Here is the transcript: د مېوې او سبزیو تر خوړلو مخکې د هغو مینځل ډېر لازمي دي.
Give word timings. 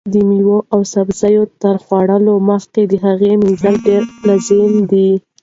د 0.13 0.15
مېوې 0.29 0.59
او 0.73 0.81
سبزیو 0.93 1.43
تر 1.61 1.75
خوړلو 1.83 2.33
مخکې 2.49 2.81
د 2.87 2.93
هغو 3.05 3.31
مینځل 3.41 3.75
ډېر 3.87 4.01
لازمي 4.27 4.81
دي. 4.91 5.09